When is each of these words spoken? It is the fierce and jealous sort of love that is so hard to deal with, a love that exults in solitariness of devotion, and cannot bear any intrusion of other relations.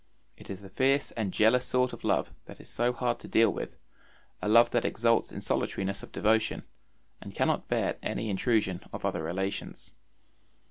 It 0.35 0.49
is 0.49 0.61
the 0.61 0.69
fierce 0.71 1.11
and 1.11 1.31
jealous 1.31 1.63
sort 1.63 1.93
of 1.93 2.03
love 2.03 2.33
that 2.45 2.59
is 2.59 2.67
so 2.67 2.91
hard 2.91 3.19
to 3.19 3.27
deal 3.27 3.53
with, 3.53 3.77
a 4.41 4.49
love 4.49 4.71
that 4.71 4.83
exults 4.83 5.31
in 5.31 5.41
solitariness 5.41 6.01
of 6.01 6.11
devotion, 6.11 6.63
and 7.21 7.35
cannot 7.35 7.67
bear 7.67 7.99
any 8.01 8.27
intrusion 8.31 8.83
of 8.91 9.05
other 9.05 9.21
relations. 9.21 9.93